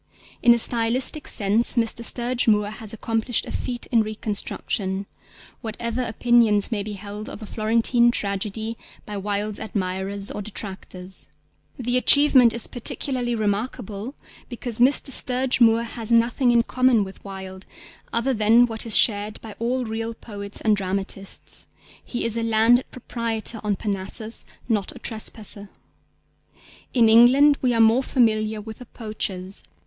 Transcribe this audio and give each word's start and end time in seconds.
In 0.41 0.51
a 0.55 0.57
stylistic 0.57 1.27
sense 1.27 1.75
Mr. 1.75 2.03
Sturge 2.03 2.47
Moore 2.47 2.71
has 2.71 2.91
accomplished 2.91 3.45
a 3.45 3.51
feat 3.51 3.85
in 3.91 4.01
reconstruction, 4.01 5.05
whatever 5.61 6.01
opinions 6.01 6.71
may 6.71 6.81
be 6.81 6.93
held 6.93 7.29
of 7.29 7.43
A 7.43 7.45
Florentine 7.45 8.09
Tragedy 8.09 8.79
by 9.05 9.15
Wilde's 9.15 9.59
admirers 9.59 10.31
or 10.31 10.41
detractors. 10.41 11.29
The 11.77 11.97
achievement 11.97 12.51
is 12.51 12.65
particularly 12.65 13.35
remarkable 13.35 14.15
because 14.49 14.79
Mr. 14.79 15.11
Sturge 15.11 15.61
Moore 15.61 15.83
has 15.83 16.11
nothing 16.11 16.49
in 16.49 16.63
common 16.63 17.03
with 17.03 17.23
Wilde 17.23 17.67
other 18.11 18.33
than 18.33 18.65
what 18.65 18.87
is 18.87 18.97
shared 18.97 19.39
by 19.41 19.53
all 19.59 19.85
real 19.85 20.15
poets 20.15 20.61
and 20.61 20.75
dramatists: 20.75 21.67
He 22.03 22.25
is 22.25 22.35
a 22.37 22.41
landed 22.41 22.89
proprietor 22.89 23.61
on 23.63 23.75
Parnassus, 23.75 24.45
not 24.67 24.91
a 24.95 24.97
trespasser. 24.97 25.69
In 26.91 27.07
England 27.07 27.59
we 27.61 27.71
are 27.75 27.79
more 27.79 28.01
familiar 28.01 28.59
with 28.61 28.79
the 28.79 28.87
poachers. 28.87 29.61